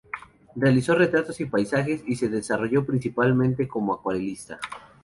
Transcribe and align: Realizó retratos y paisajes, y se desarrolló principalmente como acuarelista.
Realizó 0.55 0.95
retratos 0.95 1.39
y 1.41 1.45
paisajes, 1.45 2.03
y 2.07 2.15
se 2.15 2.27
desarrolló 2.27 2.83
principalmente 2.87 3.67
como 3.67 3.93
acuarelista. 3.93 4.59